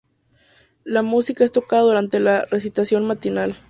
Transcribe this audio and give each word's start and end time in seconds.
La 0.83 1.03
música 1.03 1.43
es 1.43 1.51
tocada 1.51 1.83
durante 1.83 2.19
la 2.19 2.45
Recitación 2.45 3.05
matinal. 3.05 3.55